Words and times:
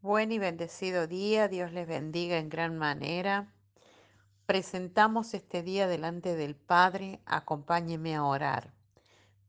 Buen 0.00 0.30
y 0.30 0.38
bendecido 0.38 1.08
día, 1.08 1.48
Dios 1.48 1.72
les 1.72 1.88
bendiga 1.88 2.38
en 2.38 2.48
gran 2.48 2.78
manera. 2.78 3.52
Presentamos 4.46 5.34
este 5.34 5.64
día 5.64 5.88
delante 5.88 6.36
del 6.36 6.54
Padre, 6.54 7.20
acompáñeme 7.26 8.14
a 8.14 8.22
orar. 8.22 8.72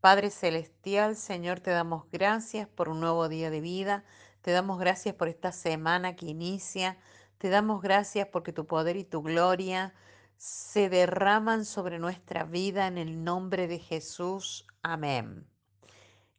Padre 0.01 0.31
Celestial, 0.31 1.15
Señor, 1.15 1.59
te 1.59 1.69
damos 1.69 2.09
gracias 2.11 2.67
por 2.67 2.89
un 2.89 2.99
nuevo 2.99 3.29
día 3.29 3.51
de 3.51 3.61
vida, 3.61 4.03
te 4.41 4.49
damos 4.49 4.79
gracias 4.79 5.13
por 5.13 5.27
esta 5.27 5.51
semana 5.51 6.15
que 6.15 6.25
inicia, 6.25 6.97
te 7.37 7.49
damos 7.49 7.83
gracias 7.83 8.27
porque 8.29 8.51
tu 8.51 8.65
poder 8.65 8.97
y 8.97 9.03
tu 9.03 9.21
gloria 9.21 9.93
se 10.35 10.89
derraman 10.89 11.63
sobre 11.63 11.99
nuestra 11.99 12.43
vida 12.43 12.87
en 12.87 12.97
el 12.97 13.23
nombre 13.23 13.67
de 13.67 13.77
Jesús. 13.77 14.65
Amén. 14.81 15.45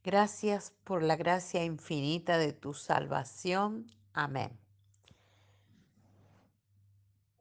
Gracias 0.03 0.73
por 0.83 1.05
la 1.05 1.15
gracia 1.15 1.63
infinita 1.63 2.39
de 2.39 2.53
tu 2.53 2.75
salvación. 2.75 3.87
Amén. 4.13 4.59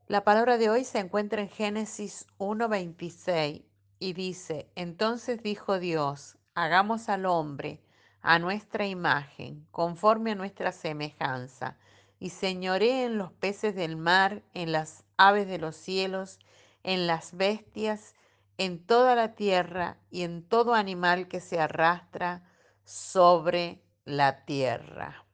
La 0.07 0.23
palabra 0.23 0.57
de 0.57 0.69
hoy 0.69 0.85
se 0.85 0.99
encuentra 0.99 1.41
en 1.41 1.49
Génesis 1.49 2.25
1.26 2.39 3.63
y 3.99 4.13
dice, 4.13 4.71
entonces 4.75 5.43
dijo 5.43 5.77
Dios, 5.79 6.37
hagamos 6.55 7.09
al 7.09 7.25
hombre 7.25 7.81
a 8.21 8.39
nuestra 8.39 8.87
imagen, 8.87 9.67
conforme 9.71 10.31
a 10.31 10.35
nuestra 10.35 10.71
semejanza, 10.71 11.77
y 12.19 12.31
señoré 12.31 13.05
en 13.05 13.17
los 13.17 13.31
peces 13.31 13.75
del 13.75 13.97
mar, 13.97 14.43
en 14.53 14.71
las 14.71 15.05
aves 15.17 15.47
de 15.47 15.59
los 15.59 15.75
cielos, 15.75 16.39
en 16.83 17.07
las 17.07 17.35
bestias, 17.35 18.15
en 18.57 18.85
toda 18.85 19.15
la 19.15 19.35
tierra 19.35 19.97
y 20.09 20.23
en 20.23 20.43
todo 20.43 20.73
animal 20.73 21.27
que 21.27 21.39
se 21.39 21.59
arrastra 21.59 22.43
sobre 22.83 23.81
la 24.05 24.43
tierra. 24.45 25.28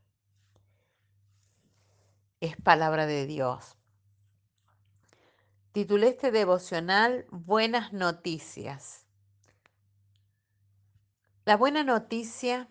Es 2.45 2.57
palabra 2.57 3.07
de 3.07 3.25
Dios. 3.25 3.75
Titulé 5.71 6.09
este 6.09 6.29
devocional 6.29 7.25
Buenas 7.31 7.91
noticias. 7.91 9.07
La 11.43 11.57
buena 11.57 11.83
noticia 11.83 12.69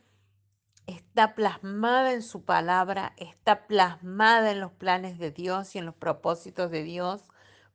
está 0.86 1.34
plasmada 1.34 2.12
en 2.12 2.22
su 2.22 2.44
palabra, 2.44 3.14
está 3.16 3.66
plasmada 3.66 4.53
en 4.53 4.61
los 4.61 4.70
planes 4.70 5.19
de 5.19 5.33
Dios 5.33 5.75
y 5.75 5.78
en 5.81 5.86
los 5.86 5.97
propósitos 5.97 6.70
de 6.70 6.84
Dios 6.84 7.25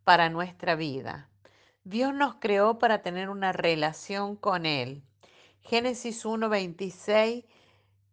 para 0.05 0.29
nuestra 0.29 0.75
vida. 0.75 1.29
Dios 1.83 2.13
nos 2.13 2.35
creó 2.35 2.79
para 2.79 3.01
tener 3.01 3.29
una 3.29 3.51
relación 3.51 4.37
con 4.37 4.65
Él. 4.65 5.03
Génesis 5.59 6.23
1.26 6.23 7.43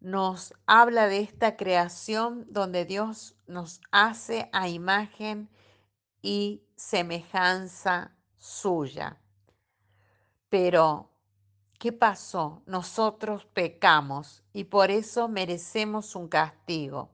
nos 0.07 0.55
habla 0.67 1.09
de 1.09 1.19
esta 1.19 1.57
creación 1.57 2.47
donde 2.49 2.85
Dios 2.85 3.35
nos 3.49 3.81
hace 3.91 4.49
a 4.53 4.69
imagen 4.69 5.51
y 6.23 6.62
semejanza 6.77 8.17
suya. 8.37 9.21
Pero, 10.49 11.11
¿qué 11.81 11.91
pasó? 11.91 12.62
Nosotros 12.67 13.47
pecamos 13.47 14.45
y 14.53 14.62
por 14.62 14.93
eso 14.93 15.27
merecemos 15.27 16.15
un 16.15 16.29
castigo. 16.29 17.11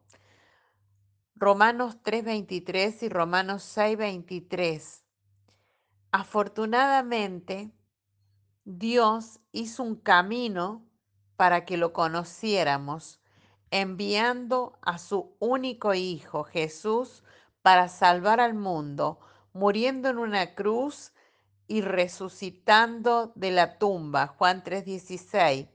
Romanos 1.35 1.97
3:23 2.03 3.05
y 3.05 3.09
Romanos 3.09 3.63
6:23. 3.63 5.03
Afortunadamente, 6.11 7.73
Dios 8.67 9.41
hizo 9.51 9.83
un 9.83 9.97
camino 9.97 10.92
para 11.37 11.65
que 11.65 11.77
lo 11.77 11.93
conociéramos, 11.93 13.21
enviando 13.71 14.79
a 14.83 14.99
su 14.99 15.35
único 15.39 15.95
Hijo, 15.95 16.45
Jesús, 16.45 17.25
para 17.63 17.89
salvar 17.89 18.41
al 18.41 18.55
mundo, 18.55 19.21
muriendo 19.53 20.09
en 20.11 20.19
una 20.19 20.55
cruz 20.55 21.13
y 21.69 21.81
resucitando 21.81 23.33
de 23.35 23.51
la 23.51 23.79
tumba. 23.79 24.27
Juan 24.27 24.63
3:16. 24.63 25.69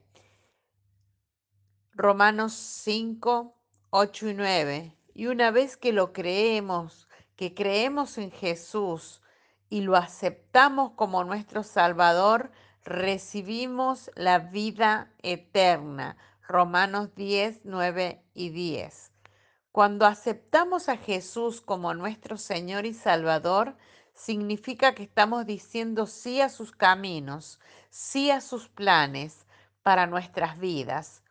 Romanos 1.92 2.52
5, 2.52 3.56
8 3.90 4.28
y 4.28 4.34
9. 4.34 4.96
Y 5.14 5.26
una 5.26 5.50
vez 5.50 5.76
que 5.76 5.92
lo 5.92 6.12
creemos, 6.12 7.08
que 7.34 7.54
creemos 7.54 8.18
en 8.18 8.30
Jesús 8.30 9.20
y 9.68 9.80
lo 9.80 9.96
aceptamos 9.96 10.92
como 10.92 11.24
nuestro 11.24 11.64
Salvador, 11.64 12.52
recibimos 12.84 14.10
la 14.14 14.38
vida 14.38 15.12
eterna. 15.22 16.16
Romanos 16.46 17.14
10, 17.14 17.60
9 17.64 18.22
y 18.32 18.50
10. 18.50 19.12
Cuando 19.70 20.06
aceptamos 20.06 20.88
a 20.88 20.96
Jesús 20.96 21.60
como 21.60 21.92
nuestro 21.94 22.38
Señor 22.38 22.86
y 22.86 22.94
Salvador, 22.94 23.76
significa 24.14 24.94
que 24.94 25.04
estamos 25.04 25.46
diciendo 25.46 26.06
sí 26.06 26.40
a 26.40 26.48
sus 26.48 26.72
caminos, 26.72 27.60
sí 27.90 28.30
a 28.30 28.40
sus 28.40 28.68
planes 28.68 29.46
para 29.82 30.06
nuestras 30.06 30.58
vidas. 30.58 31.22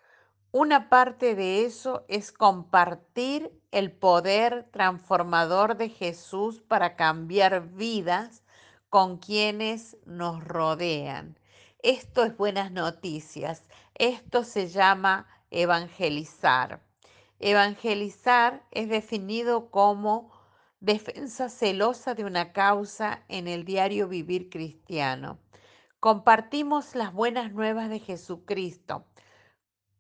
Una 0.52 0.88
parte 0.90 1.36
de 1.36 1.66
eso 1.66 2.06
es 2.08 2.32
compartir 2.32 3.52
el 3.72 3.92
poder 3.92 4.70
transformador 4.72 5.76
de 5.76 5.90
Jesús 5.90 6.62
para 6.62 6.96
cambiar 6.96 7.68
vidas 7.68 8.44
con 8.90 9.18
quienes 9.18 9.98
nos 10.06 10.44
rodean. 10.44 11.38
Esto 11.80 12.24
es 12.24 12.36
buenas 12.36 12.72
noticias. 12.72 13.64
Esto 13.96 14.44
se 14.44 14.68
llama 14.68 15.28
evangelizar. 15.52 16.82
Evangelizar 17.40 18.66
es 18.72 18.90
definido 18.90 19.70
como 19.70 20.32
defensa 20.80 21.50
celosa 21.50 22.14
de 22.16 22.26
una 22.26 22.54
causa 22.54 23.24
en 23.28 23.48
el 23.48 23.66
diario 23.66 24.08
vivir 24.08 24.50
cristiano. 24.50 25.40
Compartimos 26.00 26.96
las 26.96 27.14
buenas 27.14 27.52
nuevas 27.52 27.90
de 27.90 28.00
Jesucristo, 28.00 29.06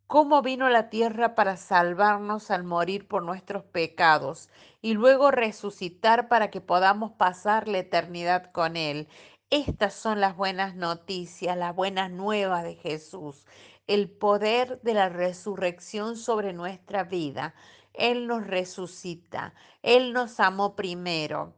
cómo 0.07 0.41
vino 0.41 0.65
a 0.65 0.69
la 0.69 0.89
tierra 0.89 1.35
para 1.35 1.57
salvarnos 1.57 2.51
al 2.51 2.63
morir 2.63 3.07
por 3.07 3.23
nuestros 3.23 3.63
pecados 3.63 4.49
y 4.81 4.93
luego 4.93 5.31
resucitar 5.31 6.27
para 6.29 6.49
que 6.49 6.61
podamos 6.61 7.11
pasar 7.11 7.67
la 7.67 7.79
eternidad 7.79 8.51
con 8.51 8.77
Él. 8.77 9.07
Estas 9.49 9.93
son 9.93 10.19
las 10.19 10.35
buenas 10.35 10.75
noticias, 10.75 11.55
las 11.57 11.75
buenas 11.75 12.11
nuevas 12.11 12.63
de 12.63 12.75
Jesús 12.75 13.45
el 13.87 14.09
poder 14.09 14.81
de 14.81 14.93
la 14.93 15.09
resurrección 15.09 16.17
sobre 16.17 16.53
nuestra 16.53 17.05
vida. 17.05 17.55
Él 17.93 18.27
nos 18.27 18.45
resucita, 18.45 19.53
Él 19.81 20.13
nos 20.13 20.39
amó 20.39 20.75
primero 20.75 21.55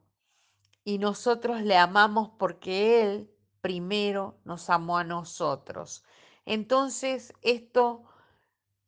y 0.85 0.99
nosotros 0.99 1.61
le 1.61 1.75
amamos 1.75 2.29
porque 2.37 3.01
Él 3.01 3.31
primero 3.61 4.39
nos 4.45 4.69
amó 4.69 4.97
a 4.97 5.03
nosotros. 5.03 6.03
Entonces, 6.45 7.33
esto 7.41 8.03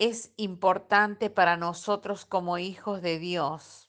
es 0.02 0.34
importante 0.36 1.30
para 1.30 1.58
nosotros 1.58 2.26
como 2.26 2.58
hijos 2.58 3.04
de 3.04 3.20
Dios. 3.20 3.88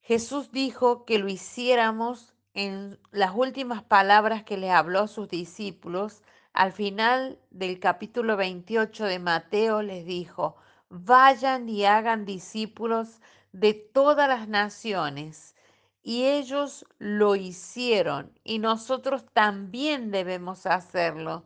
Jesús 0.00 0.50
dijo 0.50 1.04
que 1.04 1.20
lo 1.20 1.28
hiciéramos 1.28 2.34
en 2.52 2.98
las 3.12 3.30
últimas 3.32 3.84
palabras 3.84 4.42
que 4.42 4.56
le 4.56 4.72
habló 4.72 5.02
a 5.02 5.08
sus 5.08 5.28
discípulos 5.28 6.24
al 6.52 6.72
final 6.72 7.38
del 7.50 7.78
capítulo 7.78 8.36
28 8.36 9.04
de 9.04 9.20
Mateo 9.20 9.82
les 9.82 10.04
dijo, 10.04 10.56
vayan 10.88 11.68
y 11.68 11.84
hagan 11.84 12.24
discípulos 12.24 13.20
de 13.52 13.72
todas 13.72 14.28
las 14.28 14.48
naciones. 14.48 15.54
Y 16.02 16.24
ellos 16.24 16.86
lo 16.98 17.36
hicieron 17.36 18.32
y 18.42 18.58
nosotros 18.58 19.24
también 19.32 20.10
debemos 20.10 20.66
hacerlo. 20.66 21.44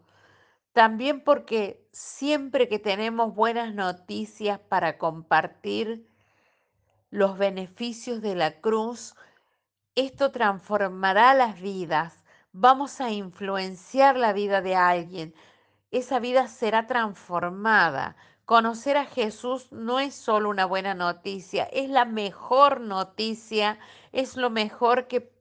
También 0.79 1.25
porque 1.25 1.85
siempre 1.91 2.69
que 2.69 2.79
tenemos 2.79 3.35
buenas 3.35 3.75
noticias 3.75 4.61
para 4.61 4.97
compartir 4.97 6.09
los 7.11 7.37
beneficios 7.37 8.23
de 8.23 8.37
la 8.37 8.61
cruz, 8.61 9.17
esto 9.97 10.31
transformará 10.31 11.35
las 11.35 11.61
vidas 11.61 12.23
vamos 12.53 13.01
a 13.01 13.11
influenciar 13.11 14.17
la 14.17 14.33
vida 14.33 14.61
de 14.63 14.77
alguien. 14.77 15.35
Esa 15.91 16.21
vida 16.21 16.47
será 16.47 16.87
transformada. 16.87 18.15
Conocer 18.45 18.97
a 18.97 19.05
Jesús 19.05 19.73
no 19.73 19.99
es 19.99 20.15
solo 20.15 20.49
una 20.49 20.65
buena 20.65 20.95
noticia, 20.95 21.65
es 21.65 21.91
la 21.91 22.05
mejor 22.05 22.81
noticia, 22.81 23.81
es 24.13 24.37
lo 24.37 24.49
mejor 24.51 25.09
que 25.09 25.33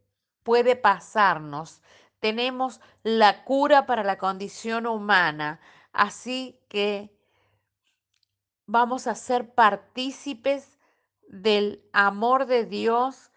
puede 0.44 0.76
pasarnos. 0.76 1.84
Tenemos 2.20 2.82
la 3.04 3.44
cura 3.44 3.86
para 3.86 4.04
la 4.04 4.18
condición 4.18 4.88
humana, 4.88 5.60
así 5.94 6.60
que 6.68 7.16
vamos 8.66 9.08
a 9.08 9.16
ser 9.16 9.54
partícipes 9.54 10.78
del 11.28 11.84
amor 11.94 12.46
de 12.46 12.66
Dios 12.66 13.32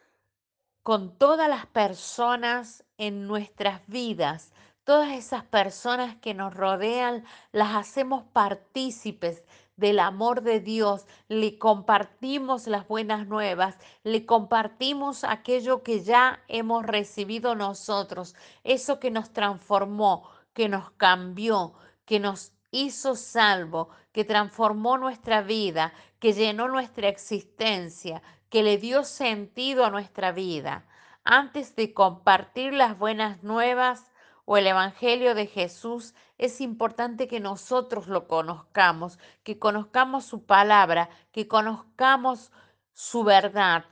con 0.83 1.17
todas 1.19 1.49
las 1.49 1.67
personas 1.67 2.85
en 2.97 3.27
nuestras 3.27 3.83
vidas. 3.87 4.53
Todas 4.85 5.13
esas 5.13 5.45
personas 5.45 6.17
que 6.17 6.35
nos 6.35 6.55
rodean 6.55 7.25
las 7.53 7.77
hacemos 7.77 8.25
partícipes 8.33 9.45
del 9.81 9.99
amor 9.99 10.43
de 10.43 10.61
Dios, 10.61 11.07
le 11.27 11.59
compartimos 11.59 12.69
las 12.69 12.87
buenas 12.87 13.27
nuevas, 13.27 13.77
le 14.05 14.27
compartimos 14.27 15.25
aquello 15.25 15.83
que 15.83 16.05
ya 16.05 16.41
hemos 16.47 16.87
recibido 16.87 17.57
nosotros, 17.57 18.37
eso 18.63 19.01
que 19.01 19.11
nos 19.11 19.33
transformó, 19.33 20.29
que 20.53 20.69
nos 20.69 20.91
cambió, 20.93 21.73
que 22.05 22.21
nos 22.21 22.53
hizo 22.71 23.17
salvo, 23.17 23.89
que 24.13 24.25
transformó 24.25 24.99
nuestra 24.99 25.43
vida, 25.43 25.93
que 26.19 26.35
llenó 26.35 26.69
nuestra 26.69 27.09
existencia, 27.09 28.23
que 28.51 28.63
le 28.63 28.79
dio 28.79 29.03
sentido 29.05 29.85
a 29.85 29.91
nuestra 29.91 30.33
vida. 30.33 30.85
Antes 31.25 31.75
de 31.75 31.95
compartir 31.95 32.75
las 32.75 32.99
buenas 32.99 33.43
nuevas 33.43 34.10
o 34.53 34.57
el 34.57 34.67
Evangelio 34.67 35.37
de 35.37 35.47
Jesús, 35.47 36.13
es 36.37 36.61
importante 36.61 37.29
que 37.29 37.39
nosotros 37.39 38.09
lo 38.09 38.27
conozcamos, 38.27 39.17
que 39.45 39.61
conozcamos 39.61 40.25
su 40.25 40.45
palabra, 40.45 41.09
que 41.31 41.47
conozcamos 41.47 42.51
su 42.93 43.23
verdad. 43.23 43.85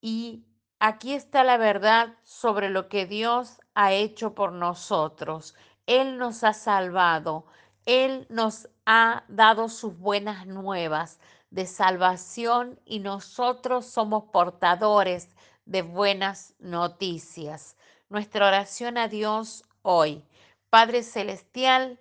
Y 0.00 0.46
aquí 0.78 1.12
está 1.12 1.44
la 1.44 1.58
verdad 1.58 2.16
sobre 2.22 2.70
lo 2.70 2.88
que 2.88 3.04
Dios 3.04 3.60
ha 3.74 3.92
hecho 3.92 4.34
por 4.34 4.52
nosotros. 4.52 5.54
Él 5.84 6.16
nos 6.16 6.42
ha 6.42 6.54
salvado, 6.54 7.44
Él 7.84 8.26
nos 8.30 8.70
ha 8.86 9.24
dado 9.28 9.68
sus 9.68 9.98
buenas 9.98 10.46
nuevas 10.46 11.20
de 11.50 11.66
salvación 11.66 12.80
y 12.86 13.00
nosotros 13.00 13.84
somos 13.84 14.24
portadores 14.32 15.36
de 15.66 15.82
buenas 15.82 16.54
noticias. 16.58 17.76
Nuestra 18.08 18.46
oración 18.46 18.96
a 18.96 19.06
Dios 19.08 19.64
hoy. 19.90 20.22
Padre 20.68 21.02
Celestial, 21.02 21.98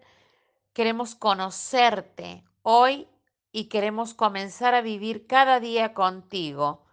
queremos 0.74 1.16
conocerte 1.16 2.44
hoy 2.62 3.08
y 3.54 3.70
queremos 3.70 4.14
comenzar 4.14 4.76
a 4.76 4.82
vivir 4.82 5.26
cada 5.26 5.62
día 5.62 5.94
contigo. 5.94 6.84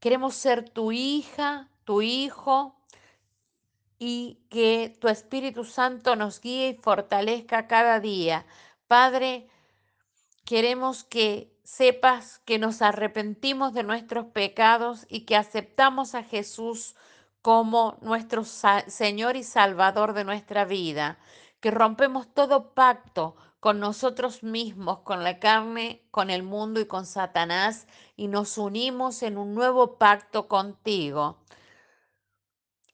Queremos 0.00 0.34
ser 0.34 0.68
tu 0.68 0.90
hija, 0.90 1.68
tu 1.84 2.02
hijo, 2.02 2.74
y 4.00 4.38
que 4.48 4.96
tu 4.98 5.06
Espíritu 5.06 5.62
Santo 5.62 6.16
nos 6.16 6.40
guíe 6.40 6.70
y 6.70 6.74
fortalezca 6.74 7.68
cada 7.68 8.00
día. 8.00 8.44
Padre, 8.88 9.48
queremos 10.44 11.04
que 11.04 11.54
sepas 11.62 12.40
que 12.40 12.58
nos 12.58 12.82
arrepentimos 12.82 13.72
de 13.72 13.84
nuestros 13.84 14.26
pecados 14.26 15.06
y 15.08 15.20
que 15.26 15.36
aceptamos 15.36 16.16
a 16.16 16.24
Jesús 16.24 16.96
como 17.42 17.96
nuestro 18.02 18.44
Señor 18.44 19.36
y 19.36 19.42
Salvador 19.42 20.12
de 20.12 20.24
nuestra 20.24 20.64
vida, 20.64 21.18
que 21.60 21.70
rompemos 21.70 22.32
todo 22.32 22.74
pacto 22.74 23.36
con 23.60 23.78
nosotros 23.78 24.42
mismos, 24.42 25.00
con 25.00 25.22
la 25.22 25.38
carne, 25.38 26.02
con 26.10 26.30
el 26.30 26.42
mundo 26.42 26.80
y 26.80 26.86
con 26.86 27.04
Satanás, 27.06 27.86
y 28.16 28.28
nos 28.28 28.56
unimos 28.58 29.22
en 29.22 29.36
un 29.36 29.54
nuevo 29.54 29.98
pacto 29.98 30.48
contigo. 30.48 31.38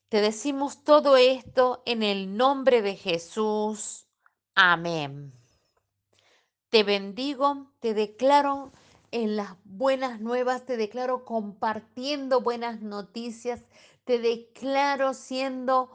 Te 0.08 0.20
decimos 0.20 0.84
todo 0.84 1.16
esto 1.16 1.82
en 1.87 2.02
el 2.02 2.37
nombre 2.37 2.82
de 2.82 2.96
Jesús. 2.96 4.06
Amén. 4.54 5.32
Te 6.69 6.82
bendigo, 6.82 7.72
te 7.81 7.94
declaro 7.94 8.72
en 9.12 9.37
las 9.37 9.56
buenas 9.64 10.20
nuevas, 10.20 10.64
te 10.66 10.76
declaro 10.76 11.25
compartiendo 11.25 12.40
buenas 12.40 12.82
noticias, 12.82 13.64
te 14.06 14.20
declaro 14.20 15.12
siendo 15.12 15.91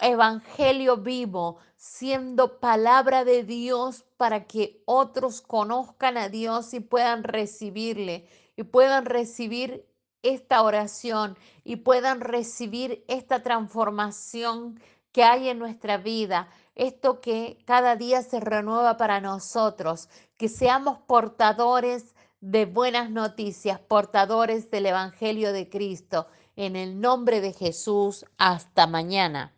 evangelio 0.00 0.98
vivo, 0.98 1.56
siendo 1.76 2.60
palabra 2.60 3.24
de 3.24 3.42
Dios 3.42 4.04
para 4.16 4.46
que 4.46 4.82
otros 4.84 5.40
conozcan 5.40 6.18
a 6.18 6.28
Dios 6.28 6.74
y 6.74 6.80
puedan 6.80 7.24
recibirle 7.24 8.28
y 8.54 8.62
puedan 8.64 9.06
recibir 9.06 9.86
esta 10.22 10.62
oración 10.62 11.38
y 11.64 11.76
puedan 11.76 12.20
recibir 12.20 13.04
esta 13.08 13.42
transformación 13.42 14.78
que 15.12 15.24
hay 15.24 15.48
en 15.48 15.58
nuestra 15.58 15.96
vida, 15.96 16.50
esto 16.74 17.20
que 17.20 17.58
cada 17.64 17.96
día 17.96 18.22
se 18.22 18.40
renueva 18.40 18.98
para 18.98 19.20
nosotros, 19.20 20.10
que 20.36 20.48
seamos 20.48 20.98
portadores 20.98 22.14
de 22.40 22.66
buenas 22.66 23.10
noticias, 23.10 23.80
portadores 23.80 24.70
del 24.70 24.86
Evangelio 24.86 25.52
de 25.52 25.68
Cristo. 25.68 26.28
En 26.58 26.74
el 26.74 27.00
nombre 27.00 27.40
de 27.40 27.52
Jesús, 27.52 28.26
hasta 28.36 28.88
mañana. 28.88 29.52